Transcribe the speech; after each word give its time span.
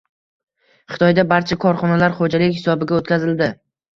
Xitoyda 0.93 1.25
barcha 1.33 1.57
korxonalar 1.65 2.17
xo‘jalik 2.21 2.57
hisobiga 2.57 2.99
o‘tkazildi. 3.03 3.53